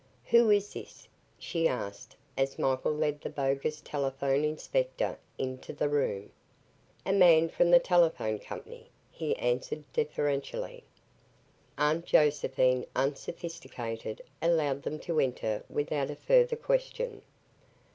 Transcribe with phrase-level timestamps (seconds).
[0.31, 1.07] "Who is this?"
[1.37, 6.31] she asked, as Michael led the bogus telephone inspector into the room.
[7.05, 10.83] "A man from the telephone company," he answered deferentially.
[11.77, 17.21] Aunt Josephine, unsophisticated, allowed them to enter without a further question.